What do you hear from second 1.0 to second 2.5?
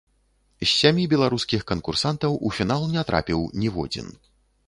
беларускіх канкурсантаў